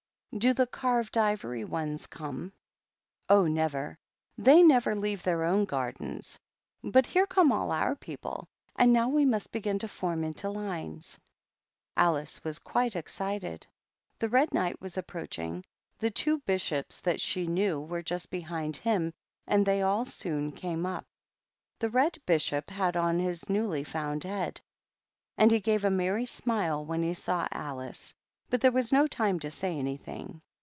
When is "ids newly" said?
23.19-23.83